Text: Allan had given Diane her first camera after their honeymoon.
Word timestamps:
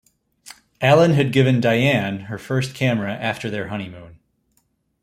Allan 0.81 1.13
had 1.13 1.31
given 1.31 1.61
Diane 1.61 2.21
her 2.21 2.39
first 2.39 2.73
camera 2.73 3.13
after 3.13 3.51
their 3.51 3.67
honeymoon. 3.67 4.17